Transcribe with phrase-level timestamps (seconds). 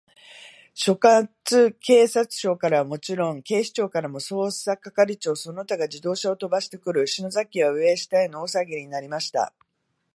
[0.73, 1.29] 所轄
[1.73, 9.53] 警察署からはもちろん、警視庁からも、捜査係長その他が自動車をとばしてくる、篠崎家は、上を下への大さわぎになりました。